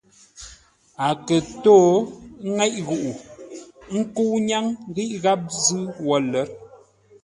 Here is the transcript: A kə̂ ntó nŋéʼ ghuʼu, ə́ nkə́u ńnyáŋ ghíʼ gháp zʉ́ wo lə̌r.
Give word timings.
A 1.05 1.07
kə̂ 1.25 1.37
ntó 1.53 1.75
nŋéʼ 2.55 2.75
ghuʼu, 2.87 3.11
ə́ 3.93 3.99
nkə́u 4.01 4.33
ńnyáŋ 4.39 4.65
ghíʼ 4.93 5.11
gháp 5.23 5.41
zʉ́ 5.63 5.81
wo 6.05 6.15
lə̌r. 6.31 6.47